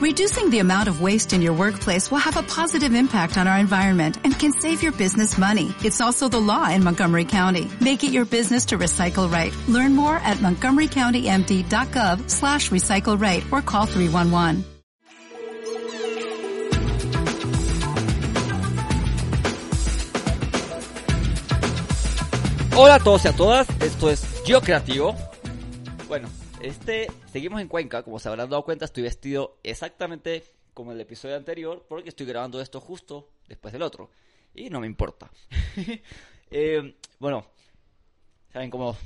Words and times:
Reducing 0.00 0.48
the 0.48 0.60
amount 0.60 0.88
of 0.88 1.02
waste 1.02 1.34
in 1.34 1.42
your 1.42 1.52
workplace 1.52 2.10
will 2.10 2.24
have 2.24 2.38
a 2.38 2.42
positive 2.42 2.94
impact 2.94 3.36
on 3.36 3.46
our 3.46 3.58
environment 3.58 4.16
and 4.24 4.32
can 4.32 4.50
save 4.50 4.82
your 4.82 4.92
business 4.92 5.36
money. 5.36 5.74
It's 5.84 6.00
also 6.00 6.26
the 6.26 6.40
law 6.40 6.70
in 6.70 6.82
Montgomery 6.82 7.26
County. 7.26 7.70
Make 7.82 8.02
it 8.02 8.10
your 8.10 8.24
business 8.24 8.64
to 8.66 8.78
recycle 8.78 9.30
right. 9.30 9.52
Learn 9.68 9.94
more 9.94 10.16
at 10.16 10.38
montgomerycountymd.gov 10.38 12.30
slash 12.30 12.70
recycle 12.70 13.20
right 13.20 13.44
or 13.52 13.60
call 13.60 13.84
311. 13.84 14.64
Hola 22.74 22.94
a 22.94 23.00
todos 23.00 23.24
y 23.26 23.28
a 23.28 23.32
todas, 23.34 23.68
esto 23.82 24.08
es 24.08 24.42
Yo 24.46 24.62
Creativo. 24.62 25.14
Bueno, 26.08 26.26
este, 26.60 27.08
seguimos 27.32 27.60
en 27.60 27.68
Cuenca, 27.68 28.02
como 28.02 28.18
se 28.18 28.28
habrán 28.28 28.50
dado 28.50 28.64
cuenta, 28.64 28.84
estoy 28.84 29.02
vestido 29.02 29.58
exactamente 29.62 30.44
como 30.74 30.92
el 30.92 31.00
episodio 31.00 31.36
anterior, 31.36 31.84
porque 31.88 32.10
estoy 32.10 32.26
grabando 32.26 32.60
esto 32.60 32.80
justo 32.80 33.30
después 33.48 33.72
del 33.72 33.82
otro. 33.82 34.10
Y 34.54 34.70
no 34.70 34.80
me 34.80 34.86
importa. 34.86 35.30
Eh, 36.52 36.96
bueno, 37.20 37.46
saben 38.52 38.70
cómo 38.70 38.96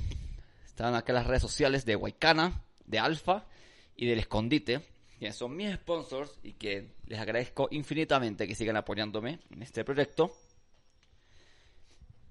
están 0.65 0.95
acá 0.95 1.13
las 1.13 1.27
redes 1.27 1.43
sociales 1.43 1.85
de 1.85 1.95
Huaycana, 1.95 2.63
de 2.87 2.97
Alfa 2.97 3.45
y 3.95 4.07
del 4.07 4.17
Escondite, 4.17 4.81
que 5.19 5.31
son 5.31 5.55
mis 5.55 5.75
sponsors 5.75 6.39
y 6.41 6.53
que 6.53 6.95
les 7.05 7.19
agradezco 7.19 7.67
infinitamente 7.69 8.47
que 8.47 8.55
sigan 8.55 8.77
apoyándome 8.77 9.41
en 9.51 9.61
este 9.61 9.83
proyecto. 9.83 10.35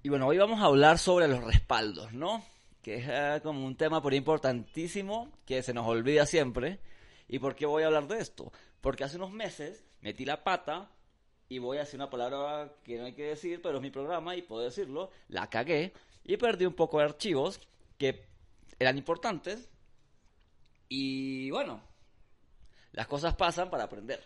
Y 0.03 0.09
bueno, 0.09 0.27
hoy 0.27 0.37
vamos 0.37 0.59
a 0.59 0.65
hablar 0.65 0.97
sobre 0.97 1.29
los 1.29 1.41
respaldos, 1.45 2.11
¿no? 2.11 2.43
Que 2.85 2.97
es 2.97 3.05
eh, 3.07 3.39
como 3.41 3.65
un 3.65 3.75
tema 3.75 3.99
por 3.99 4.13
importantísimo 4.13 5.31
que 5.43 5.63
se 5.63 5.73
nos 5.73 5.87
olvida 5.87 6.27
siempre. 6.27 6.77
¿Y 7.27 7.39
por 7.39 7.55
qué 7.55 7.65
voy 7.65 7.81
a 7.81 7.87
hablar 7.87 8.07
de 8.07 8.19
esto? 8.19 8.53
Porque 8.79 9.03
hace 9.03 9.17
unos 9.17 9.31
meses 9.31 9.83
metí 10.01 10.23
la 10.23 10.43
pata 10.43 10.91
y 11.49 11.57
voy 11.57 11.77
a 11.77 11.79
decir 11.79 11.95
una 11.95 12.11
palabra 12.11 12.75
que 12.83 12.99
no 12.99 13.05
hay 13.05 13.13
que 13.13 13.23
decir, 13.23 13.59
pero 13.63 13.77
es 13.77 13.81
mi 13.81 13.89
programa 13.89 14.35
y 14.35 14.43
puedo 14.43 14.61
decirlo. 14.61 15.09
La 15.29 15.49
cagué 15.49 15.93
y 16.23 16.37
perdí 16.37 16.67
un 16.67 16.75
poco 16.75 16.99
de 16.99 17.05
archivos 17.05 17.59
que 17.97 18.27
eran 18.77 18.99
importantes. 18.99 19.67
Y 20.87 21.49
bueno, 21.49 21.81
las 22.91 23.07
cosas 23.07 23.33
pasan 23.33 23.71
para 23.71 23.85
aprender. 23.85 24.23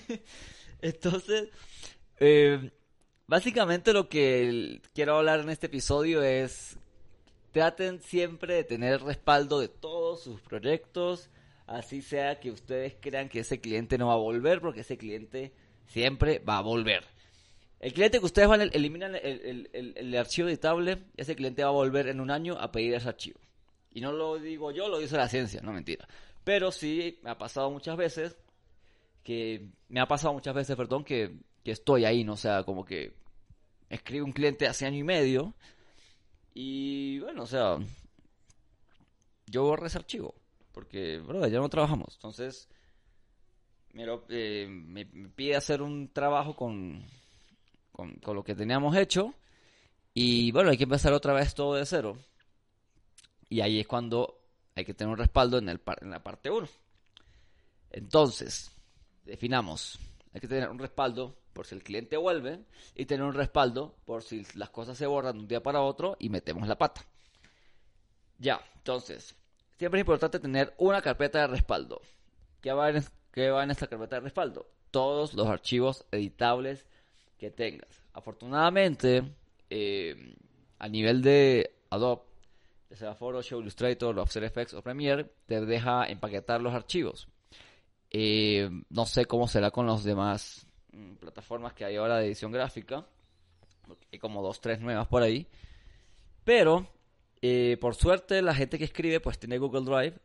Entonces, 0.80 1.50
eh, 2.18 2.70
Básicamente 3.26 3.94
lo 3.94 4.08
que 4.08 4.82
quiero 4.92 5.16
hablar 5.16 5.40
en 5.40 5.48
este 5.48 5.66
episodio 5.66 6.22
es 6.22 6.76
traten 7.54 8.02
siempre 8.02 8.54
de 8.56 8.64
tener 8.64 9.02
respaldo 9.02 9.60
de 9.60 9.68
todos 9.68 10.22
sus 10.22 10.42
proyectos, 10.42 11.30
así 11.66 12.02
sea 12.02 12.38
que 12.38 12.50
ustedes 12.50 12.96
crean 13.00 13.30
que 13.30 13.40
ese 13.40 13.60
cliente 13.60 13.96
no 13.96 14.08
va 14.08 14.14
a 14.14 14.18
volver, 14.18 14.60
porque 14.60 14.80
ese 14.80 14.98
cliente 14.98 15.54
siempre 15.86 16.40
va 16.40 16.58
a 16.58 16.62
volver. 16.62 17.04
El 17.80 17.94
cliente 17.94 18.18
que 18.18 18.26
ustedes 18.26 18.48
van 18.48 18.60
a 18.60 18.64
eliminar 18.64 19.14
el, 19.16 19.70
el, 19.72 20.16
archivo 20.16 20.48
editable, 20.48 21.04
ese 21.16 21.34
cliente 21.34 21.62
va 21.62 21.70
a 21.70 21.72
volver 21.72 22.08
en 22.08 22.20
un 22.20 22.30
año 22.30 22.58
a 22.58 22.70
pedir 22.70 22.92
ese 22.92 23.08
archivo. 23.08 23.40
Y 23.90 24.02
no 24.02 24.12
lo 24.12 24.38
digo 24.38 24.70
yo, 24.70 24.88
lo 24.88 24.98
dice 24.98 25.16
la 25.16 25.28
ciencia, 25.28 25.62
no 25.62 25.72
mentira. 25.72 26.06
Pero 26.44 26.72
sí 26.72 27.18
me 27.22 27.30
ha 27.30 27.38
pasado 27.38 27.70
muchas 27.70 27.96
veces 27.96 28.36
que 29.22 29.70
me 29.88 30.00
ha 30.00 30.06
pasado 30.06 30.34
muchas 30.34 30.54
veces, 30.54 30.76
perdón, 30.76 31.04
que 31.04 31.38
que 31.64 31.72
estoy 31.72 32.04
ahí, 32.04 32.22
¿no? 32.22 32.34
O 32.34 32.36
sea, 32.36 32.62
como 32.62 32.84
que 32.84 33.14
escribe 33.88 34.22
un 34.22 34.32
cliente 34.32 34.66
hace 34.66 34.86
año 34.86 34.98
y 34.98 35.02
medio 35.02 35.54
y 36.54 37.18
bueno, 37.18 37.42
o 37.42 37.46
sea, 37.46 37.78
yo 39.46 39.64
borré 39.64 39.88
ese 39.88 39.98
archivo 39.98 40.34
porque, 40.72 41.18
bro, 41.18 41.46
ya 41.46 41.58
no 41.58 41.68
trabajamos. 41.68 42.14
Entonces, 42.14 42.68
me, 43.92 44.04
eh, 44.28 44.66
me, 44.68 45.06
pide 45.06 45.56
hacer 45.56 45.82
un 45.82 46.12
trabajo 46.12 46.56
con, 46.56 47.04
con, 47.92 48.18
lo 48.34 48.42
que 48.42 48.56
teníamos 48.56 48.96
hecho 48.96 49.34
y 50.12 50.50
bueno, 50.52 50.70
hay 50.70 50.76
que 50.76 50.84
empezar 50.84 51.12
otra 51.12 51.32
vez 51.32 51.54
todo 51.54 51.74
de 51.74 51.86
cero. 51.86 52.18
Y 53.48 53.60
ahí 53.60 53.80
es 53.80 53.86
cuando 53.86 54.40
hay 54.74 54.84
que 54.84 54.94
tener 54.94 55.12
un 55.12 55.18
respaldo 55.18 55.58
en, 55.58 55.68
el, 55.68 55.80
en 56.00 56.10
la 56.10 56.22
parte 56.22 56.50
1. 56.50 56.66
Entonces, 57.90 58.72
definamos, 59.24 60.00
hay 60.34 60.40
que 60.40 60.48
tener 60.48 60.68
un 60.68 60.80
respaldo 60.80 61.36
por 61.52 61.64
si 61.66 61.76
el 61.76 61.84
cliente 61.84 62.16
vuelve 62.16 62.58
y 62.96 63.06
tener 63.06 63.24
un 63.24 63.34
respaldo 63.34 63.94
por 64.04 64.22
si 64.24 64.44
las 64.56 64.68
cosas 64.70 64.98
se 64.98 65.06
borran 65.06 65.36
de 65.36 65.42
un 65.42 65.48
día 65.48 65.62
para 65.62 65.80
otro 65.80 66.16
y 66.18 66.28
metemos 66.28 66.66
la 66.66 66.76
pata. 66.76 67.06
Ya, 68.38 68.60
entonces, 68.76 69.36
siempre 69.78 70.00
es 70.00 70.02
importante 70.02 70.40
tener 70.40 70.74
una 70.78 71.00
carpeta 71.00 71.40
de 71.40 71.46
respaldo. 71.46 72.02
¿Qué 72.60 72.72
va 72.72 72.90
en, 72.90 72.96
en 73.36 73.70
esta 73.70 73.86
carpeta 73.86 74.16
de 74.16 74.20
respaldo? 74.20 74.66
Todos 74.90 75.34
los 75.34 75.46
archivos 75.46 76.04
editables 76.10 76.84
que 77.38 77.52
tengas. 77.52 78.02
Afortunadamente, 78.12 79.22
eh, 79.70 80.34
a 80.80 80.88
nivel 80.88 81.22
de 81.22 81.76
Adobe, 81.90 82.22
ya 82.90 82.96
sea 82.96 83.14
Photoshop, 83.14 83.60
Illustrator, 83.60 84.18
After 84.18 84.42
Effects 84.42 84.74
o 84.74 84.82
Premiere, 84.82 85.30
te 85.46 85.64
deja 85.64 86.06
empaquetar 86.06 86.60
los 86.60 86.74
archivos. 86.74 87.28
Eh, 88.16 88.70
no 88.90 89.06
sé 89.06 89.26
cómo 89.26 89.48
será 89.48 89.72
con 89.72 89.86
los 89.86 90.04
demás 90.04 90.68
Mm, 90.94 91.16
plataformas 91.16 91.72
que 91.72 91.84
hay 91.84 91.96
ahora 91.96 92.18
de 92.18 92.26
edición 92.26 92.52
gráfica. 92.52 93.04
Hay 94.12 94.18
como 94.18 94.42
dos, 94.42 94.60
tres 94.60 94.80
nuevas 94.80 95.08
por 95.08 95.22
ahí. 95.22 95.46
Pero, 96.44 96.86
eh, 97.42 97.76
por 97.80 97.94
suerte, 97.94 98.40
la 98.42 98.54
gente 98.54 98.78
que 98.78 98.84
escribe 98.84 99.20
pues 99.20 99.38
tiene 99.38 99.58
Google 99.58 99.84
Drive. 99.84 100.18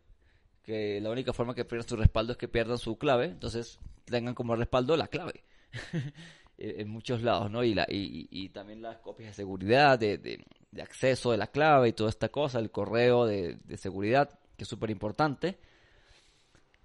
Que 0.64 1.02
la 1.02 1.10
única 1.10 1.34
forma 1.34 1.56
que 1.56 1.66
pierdan 1.66 1.88
su 1.88 1.96
respaldo 1.96 2.34
es 2.34 2.38
que 2.38 2.48
pierdan 2.48 2.78
su 2.78 2.98
clave. 2.98 3.26
Entonces, 3.26 3.80
tengan 4.06 4.36
como 4.36 4.56
respaldo 4.56 4.96
la 4.96 5.08
clave. 5.08 5.44
en 6.58 6.90
muchos 6.90 7.24
lados, 7.24 7.50
¿no? 7.50 7.64
Y, 7.64 7.74
la, 7.74 7.88
y, 7.90 8.50
también 8.50 8.82
las 8.82 8.98
copias 8.98 9.30
de 9.30 9.34
seguridad, 9.34 9.98
de, 9.98 10.18
de, 10.18 10.82
acceso 10.82 11.32
de 11.32 11.38
la 11.38 11.48
clave 11.48 11.88
y 11.88 11.94
toda 11.94 12.10
esta 12.10 12.28
cosa, 12.30 12.60
el 12.60 12.70
correo 12.70 13.26
de, 13.26 13.58
de 13.64 13.78
seguridad, 13.78 14.38
que 14.58 14.64
es 14.64 14.68
súper 14.70 14.90
importante. 14.90 15.58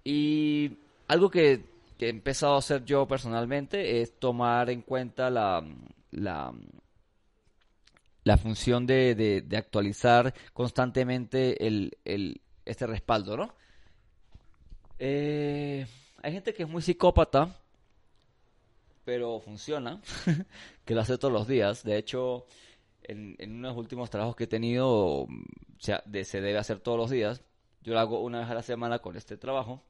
Y 0.05 0.77
algo 1.07 1.29
que 1.29 1.63
he 1.99 2.09
empezado 2.09 2.55
a 2.55 2.59
hacer 2.59 2.85
yo 2.85 3.07
personalmente 3.07 4.01
es 4.01 4.19
tomar 4.19 4.69
en 4.69 4.81
cuenta 4.81 5.29
la, 5.29 5.63
la, 6.11 6.53
la 8.23 8.37
función 8.37 8.85
de, 8.85 9.15
de, 9.15 9.57
actualizar 9.57 10.33
constantemente 10.53 11.65
el, 11.65 11.97
el, 12.03 12.41
este 12.65 12.87
respaldo, 12.87 13.37
¿no? 13.37 13.53
Eh, 14.97 15.85
hay 16.21 16.31
gente 16.33 16.53
que 16.53 16.63
es 16.63 16.69
muy 16.69 16.81
psicópata, 16.81 17.55
pero 19.03 19.39
funciona, 19.39 20.01
que 20.85 20.95
lo 20.95 21.01
hace 21.01 21.17
todos 21.17 21.33
los 21.33 21.47
días. 21.47 21.83
De 21.83 21.97
hecho, 21.97 22.47
en, 23.03 23.35
en 23.37 23.51
uno 23.51 23.67
de 23.67 23.73
los 23.75 23.79
últimos 23.79 24.09
trabajos 24.09 24.35
que 24.35 24.45
he 24.45 24.47
tenido, 24.47 25.27
se, 25.77 26.01
se 26.23 26.41
debe 26.41 26.57
hacer 26.57 26.79
todos 26.79 26.97
los 26.97 27.11
días. 27.11 27.43
Yo 27.83 27.93
lo 27.93 27.99
hago 27.99 28.21
una 28.21 28.39
vez 28.39 28.49
a 28.49 28.55
la 28.55 28.63
semana 28.63 28.99
con 28.99 29.15
este 29.15 29.37
trabajo 29.37 29.83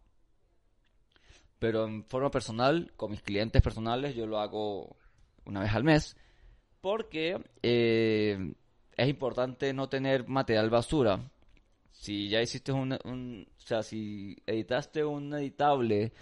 pero 1.65 1.87
en 1.87 2.03
forma 2.03 2.29
personal, 2.29 2.91
con 2.95 3.09
mis 3.09 3.23
clientes 3.23 3.59
personales, 3.59 4.13
yo 4.13 4.27
lo 4.27 4.37
hago 4.37 4.97
una 5.45 5.61
vez 5.61 5.73
al 5.73 5.83
mes, 5.83 6.15
porque 6.79 7.43
eh, 7.63 8.53
es 8.95 9.09
importante 9.09 9.73
no 9.73 9.89
tener 9.89 10.27
material 10.27 10.69
basura. 10.69 11.31
Si 11.91 12.29
ya 12.29 12.39
hiciste 12.39 12.71
un, 12.71 12.91
o 12.93 13.59
sea, 13.59 13.81
si 13.81 14.37
editaste 14.45 15.03
un 15.03 15.33
editable 15.33 16.13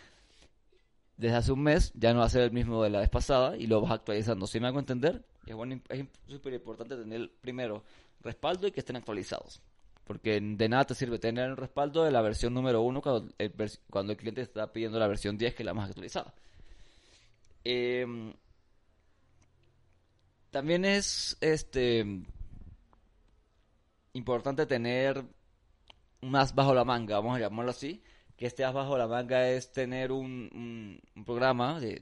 desde 1.17 1.35
hace 1.35 1.51
un 1.51 1.63
mes, 1.63 1.91
ya 1.93 2.13
no 2.13 2.19
va 2.19 2.27
a 2.27 2.29
ser 2.29 2.43
el 2.43 2.53
mismo 2.53 2.81
de 2.81 2.91
la 2.91 3.01
vez 3.01 3.09
pasada 3.09 3.57
y 3.57 3.67
lo 3.67 3.81
vas 3.81 3.91
actualizando. 3.91 4.47
Si 4.47 4.61
me 4.61 4.67
hago 4.67 4.79
entender, 4.79 5.25
es 5.45 6.05
súper 6.25 6.53
importante 6.53 6.95
tener 6.95 7.29
primero 7.41 7.83
respaldo 8.21 8.65
y 8.65 8.71
que 8.71 8.79
estén 8.79 8.95
actualizados. 8.95 9.61
Porque 10.03 10.39
de 10.41 10.69
nada 10.69 10.85
te 10.85 10.95
sirve 10.95 11.17
tener 11.17 11.49
el 11.49 11.57
respaldo 11.57 12.03
de 12.03 12.11
la 12.11 12.21
versión 12.21 12.53
número 12.53 12.81
1 12.81 13.01
cuando 13.01 13.33
el, 13.37 13.53
cuando 13.89 14.11
el 14.11 14.17
cliente 14.17 14.41
está 14.41 14.71
pidiendo 14.71 14.99
la 14.99 15.07
versión 15.07 15.37
10, 15.37 15.55
que 15.55 15.63
es 15.63 15.65
la 15.65 15.73
más 15.73 15.89
actualizada. 15.89 16.33
Em, 17.63 18.33
también 20.51 20.85
es 20.85 21.37
este 21.41 22.05
importante 24.13 24.65
tener 24.65 25.23
más 26.21 26.53
bajo 26.55 26.73
la 26.73 26.85
manga, 26.85 27.17
vamos 27.17 27.37
a 27.37 27.39
llamarlo 27.39 27.71
así. 27.71 28.01
Que 28.37 28.47
este 28.47 28.63
más 28.65 28.73
bajo 28.73 28.97
la 28.97 29.07
manga 29.07 29.49
es 29.49 29.71
tener 29.71 30.11
un, 30.11 30.99
un, 31.15 31.23
programa 31.25 31.79
de, 31.79 31.99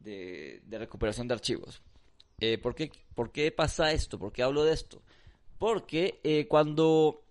de, 0.00 0.60
de, 0.64 0.78
recuperación 0.78 1.26
de 1.26 1.34
archivos. 1.34 1.82
Eh, 2.40 2.58
¿por, 2.58 2.74
qué, 2.74 2.92
¿Por 3.14 3.32
qué 3.32 3.50
pasa 3.50 3.92
esto? 3.92 4.18
¿Por 4.18 4.32
qué 4.32 4.42
hablo 4.42 4.64
de 4.64 4.74
esto? 4.74 5.02
Porque 5.58 6.20
eh, 6.24 6.46
cuando... 6.48 7.22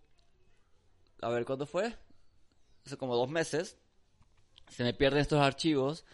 A 1.21 1.29
ver, 1.29 1.45
¿cuándo 1.45 1.65
fue? 1.65 1.95
Hace 2.85 2.97
como 2.97 3.15
dos 3.15 3.29
meses. 3.29 3.77
Se 4.69 4.83
me 4.83 4.93
pierden 4.93 5.21
estos 5.21 5.39
archivos. 5.39 6.05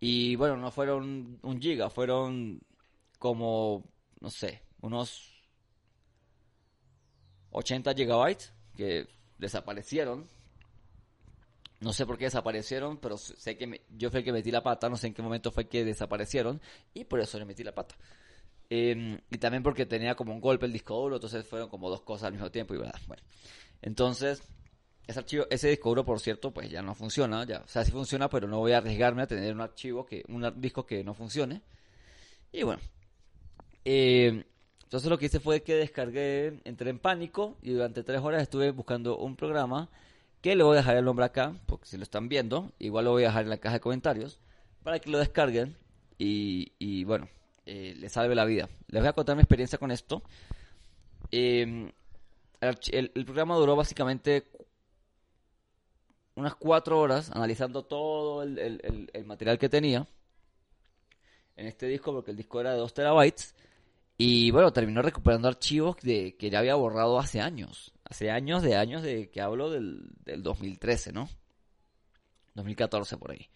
Y 0.00 0.34
bueno, 0.36 0.56
no 0.56 0.70
fueron 0.72 1.38
un 1.42 1.60
giga, 1.60 1.88
fueron 1.88 2.60
como, 3.20 3.84
no 4.18 4.30
sé, 4.30 4.60
unos 4.80 5.32
80 7.52 7.94
gigabytes 7.94 8.52
que 8.76 9.06
desaparecieron. 9.38 10.26
No 11.78 11.92
sé 11.92 12.04
por 12.04 12.18
qué 12.18 12.24
desaparecieron, 12.24 12.98
pero 12.98 13.16
sé 13.16 13.56
que 13.56 13.82
yo 13.96 14.10
fui 14.10 14.18
el 14.18 14.24
que 14.24 14.32
metí 14.32 14.50
la 14.50 14.62
pata, 14.62 14.88
no 14.88 14.96
sé 14.96 15.06
en 15.08 15.14
qué 15.14 15.22
momento 15.22 15.52
fue 15.52 15.68
que 15.68 15.84
desaparecieron 15.84 16.60
y 16.94 17.04
por 17.04 17.20
eso 17.20 17.38
le 17.38 17.44
metí 17.44 17.62
la 17.62 17.74
pata. 17.74 17.94
Em, 18.74 19.20
y 19.30 19.36
también 19.36 19.62
porque 19.62 19.84
tenía 19.84 20.14
como 20.14 20.32
un 20.32 20.40
golpe 20.40 20.64
el 20.64 20.72
disco 20.72 20.98
duro, 20.98 21.16
entonces 21.16 21.46
fueron 21.46 21.68
como 21.68 21.90
dos 21.90 22.00
cosas 22.00 22.28
al 22.28 22.32
mismo 22.32 22.50
tiempo 22.50 22.72
y 22.72 22.78
verdad. 22.78 22.98
Bueno, 23.06 23.22
entonces 23.82 24.42
ese 25.06 25.18
archivo, 25.18 25.44
ese 25.50 25.68
disco 25.68 25.90
duro, 25.90 26.06
por 26.06 26.20
cierto, 26.20 26.54
pues 26.54 26.70
ya 26.70 26.80
no 26.80 26.94
funciona, 26.94 27.44
ya, 27.44 27.58
o 27.58 27.68
sea, 27.68 27.84
sí 27.84 27.92
funciona, 27.92 28.30
pero 28.30 28.48
no 28.48 28.60
voy 28.60 28.72
a 28.72 28.78
arriesgarme 28.78 29.20
a 29.20 29.26
tener 29.26 29.52
un 29.52 29.60
archivo 29.60 30.06
que, 30.06 30.24
un 30.28 30.50
disco 30.58 30.86
que 30.86 31.04
no 31.04 31.12
funcione. 31.12 31.60
Y 32.50 32.62
bueno, 32.62 32.80
eh, 33.84 34.42
entonces 34.84 35.10
lo 35.10 35.18
que 35.18 35.26
hice 35.26 35.38
fue 35.38 35.62
que 35.62 35.74
descargué, 35.74 36.62
entré 36.64 36.88
en 36.88 36.98
pánico 36.98 37.58
y 37.60 37.72
durante 37.72 38.02
tres 38.02 38.22
horas 38.22 38.40
estuve 38.40 38.70
buscando 38.70 39.18
un 39.18 39.36
programa 39.36 39.90
que 40.40 40.56
le 40.56 40.64
voy 40.64 40.76
a 40.76 40.80
dejar 40.80 40.96
el 40.96 41.04
nombre 41.04 41.26
acá, 41.26 41.54
porque 41.66 41.84
si 41.84 41.98
lo 41.98 42.04
están 42.04 42.30
viendo, 42.30 42.72
igual 42.78 43.04
lo 43.04 43.10
voy 43.10 43.24
a 43.24 43.26
dejar 43.26 43.42
en 43.42 43.50
la 43.50 43.58
caja 43.58 43.74
de 43.74 43.80
comentarios, 43.80 44.40
para 44.82 44.98
que 44.98 45.10
lo 45.10 45.18
descarguen 45.18 45.76
y, 46.16 46.72
y 46.78 47.04
bueno, 47.04 47.28
eh, 47.66 47.94
les 47.96 48.12
salve 48.12 48.34
la 48.34 48.44
vida. 48.44 48.68
Les 48.88 49.02
voy 49.02 49.08
a 49.08 49.12
contar 49.12 49.36
mi 49.36 49.42
experiencia 49.42 49.78
con 49.78 49.90
esto. 49.90 50.22
Eh, 51.30 51.92
el, 52.60 53.12
el, 53.14 53.24
programa 53.24 53.56
duró 53.56 53.74
básicamente 53.74 54.46
unas 56.34 56.54
cuatro 56.54 56.98
horas 56.98 57.30
analizando 57.30 57.84
todo 57.84 58.42
el, 58.42 59.10
material 59.24 59.58
que 59.58 59.68
tenía 59.68 60.06
en 61.56 61.66
este 61.66 61.86
disco, 61.86 62.12
porque 62.12 62.30
el 62.30 62.36
disco 62.36 62.60
era 62.60 62.72
de 62.72 62.78
2 62.78 62.94
terabytes. 62.94 63.54
Y 64.18 64.50
bueno, 64.50 64.72
terminó 64.72 65.02
recuperando 65.02 65.48
archivos 65.48 65.96
de, 66.02 66.36
que 66.36 66.50
ya 66.50 66.60
había 66.60 66.74
borrado 66.74 67.18
hace 67.18 67.40
años. 67.40 67.92
Hace 68.04 68.30
años 68.30 68.62
de 68.62 68.76
años 68.76 69.02
de 69.02 69.30
que 69.30 69.40
hablo 69.40 69.70
del, 69.70 70.10
del 70.24 70.42
2013, 70.42 71.12
¿no? 71.12 71.28
2014 72.54 73.16
por 73.16 73.32
ahí. 73.32 73.48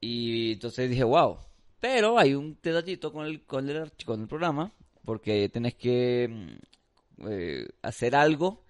Y 0.00 0.52
entonces 0.52 0.88
dije, 0.88 1.04
wow. 1.04 1.38
Pero 1.80 2.18
hay 2.18 2.34
un 2.34 2.58
detallito 2.62 3.12
con 3.12 3.26
el, 3.26 3.44
con 3.44 3.68
el, 3.68 3.90
con 4.04 4.20
el 4.20 4.28
programa, 4.28 4.72
porque 5.04 5.48
tienes 5.48 5.74
que 5.74 6.28
mm, 6.28 7.28
eh, 7.28 7.68
hacer 7.82 8.14
algo 8.14 8.64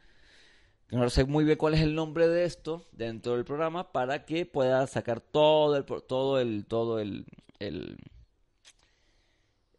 no 0.90 1.08
sé 1.08 1.24
muy 1.24 1.44
bien 1.44 1.56
cuál 1.56 1.74
es 1.74 1.80
el 1.80 1.94
nombre 1.94 2.28
de 2.28 2.44
esto 2.44 2.86
dentro 2.92 3.36
del 3.36 3.44
programa 3.44 3.92
para 3.92 4.24
que 4.24 4.44
pueda 4.44 4.86
sacar 4.88 5.20
todo 5.20 5.76
el 5.76 5.84
todo 5.84 6.40
el 6.40 6.66
todo 6.66 6.98
el, 6.98 7.26
el, 7.60 7.96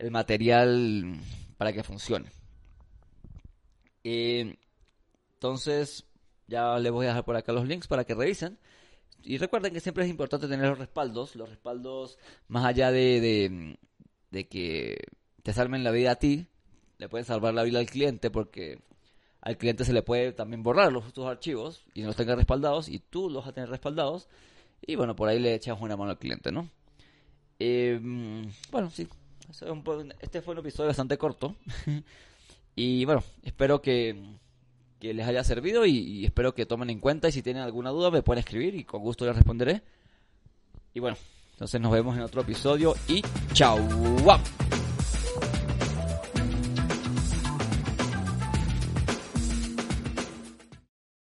material 0.10 1.16
para 1.58 1.74
que 1.74 1.84
funcione. 1.84 2.30
entonces, 4.04 6.06
ya 6.48 6.80
les 6.80 6.92
voy 6.92 7.06
a 7.06 7.10
dejar 7.10 7.26
por 7.26 7.36
acá 7.36 7.52
los 7.52 7.68
links 7.68 7.88
para 7.88 8.06
que 8.06 8.16
revisen. 8.16 8.58
Y 9.24 9.38
recuerden 9.38 9.74
que 9.74 9.80
siempre 9.80 10.04
es 10.04 10.10
importante 10.10 10.48
tener 10.48 10.68
los 10.68 10.80
respaldos. 10.80 11.36
Los 11.36 11.50
respaldos, 11.50 12.18
más 12.48 12.66
allá 12.66 12.92
de, 12.92 13.78
de, 14.32 14.48
que 14.48 14.98
te 15.44 15.54
salven 15.54 15.84
la 15.84 15.92
vida 15.92 16.12
a 16.12 16.16
ti, 16.16 16.48
le 16.98 17.10
pueden 17.10 17.26
salvar 17.26 17.54
la 17.54 17.64
vida 17.64 17.80
al 17.80 17.88
cliente 17.88 18.32
porque 18.32 18.80
al 19.42 19.58
cliente 19.58 19.86
se 19.86 19.94
le 19.94 20.04
puede 20.04 20.34
también 20.34 20.64
borrar 20.64 20.92
los, 20.92 21.14
tus 21.14 21.26
archivos 21.26 21.84
y 21.94 22.02
no 22.02 22.08
los 22.08 22.16
tenga 22.16 22.36
respaldados 22.36 22.90
y 22.90 23.00
tú 23.00 23.30
los 23.30 23.44
vas 23.44 23.50
a 23.50 23.54
tener 23.54 23.70
respaldados 23.70 24.28
y 24.86 24.96
bueno, 24.96 25.16
por 25.16 25.30
ahí 25.30 25.40
le 25.40 25.54
echas 25.54 25.80
una 25.80 25.98
mano 25.98 26.12
al 26.12 26.20
cliente, 26.20 26.52
¿no? 26.52 26.70
Em, 27.60 28.52
bueno, 28.72 28.90
sí, 28.90 29.08
este 30.22 30.42
fue 30.42 30.54
un 30.54 30.60
episodio 30.60 30.88
bastante 30.88 31.18
corto 31.18 31.56
y 32.76 33.06
bueno, 33.06 33.24
espero 33.44 33.82
que, 33.82 34.16
que 35.02 35.14
les 35.16 35.28
haya 35.28 35.44
servido 35.44 35.86
y, 35.86 36.24
espero 36.24 36.54
que 36.54 36.66
tomen 36.66 36.92
en 36.92 37.00
cuenta 37.00 37.28
y 37.28 37.32
si 37.32 37.42
tienen 37.42 37.64
alguna 37.64 37.90
duda 37.90 38.12
me 38.12 38.22
pueden 38.22 38.40
escribir 38.40 38.76
y 38.76 38.86
con 38.86 39.02
gusto 39.02 39.26
les 39.26 39.36
responderé. 39.36 39.82
Y 40.94 41.00
bueno, 41.00 41.18
entonces 41.54 41.82
nos 41.82 41.92
vemos 41.92 42.16
en 42.16 42.22
otro 42.22 42.42
episodio 42.42 42.94
y 43.08 43.22
chao. 43.54 43.80